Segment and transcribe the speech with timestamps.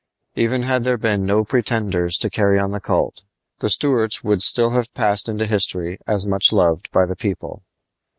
[0.33, 3.21] Even had there been no pretenders to carry on the cult,
[3.59, 7.61] the Stuarts would still have passed into history as much loved by the people.